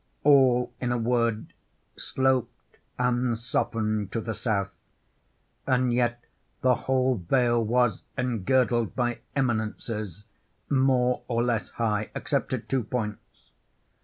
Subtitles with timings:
[0.23, 1.53] All, in a word,
[1.95, 4.75] sloped and softened to the south;
[5.67, 6.23] and yet
[6.61, 10.23] the whole vale was engirdled by eminences,
[10.71, 13.51] more or less high, except at two points.